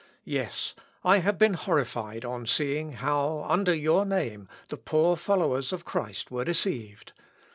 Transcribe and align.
Yes; 0.25 0.73
I 1.03 1.19
have 1.19 1.37
been 1.37 1.53
horrified 1.53 2.25
on 2.25 2.47
seeing 2.47 2.93
how, 2.93 3.45
under 3.47 3.71
your 3.75 4.03
name, 4.03 4.49
the 4.69 4.77
poor 4.77 5.15
followers 5.15 5.71
of 5.71 5.85
Christ 5.85 6.31
were 6.31 6.43
deceived. 6.45 7.13